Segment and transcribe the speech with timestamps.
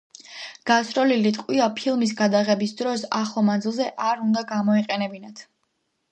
[0.69, 5.43] გასროლილი ტყვია ფილმის გადაღების დროს ახლო მანძილზე არ უნდა გამოეყენებინათ.